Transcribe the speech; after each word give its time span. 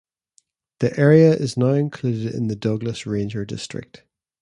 The 0.79 0.99
area 0.99 1.31
is 1.31 1.57
now 1.57 1.73
included 1.73 2.33
in 2.33 2.47
the 2.47 2.55
Douglas 2.55 3.05
Ranger 3.05 3.45
District. 3.45 4.01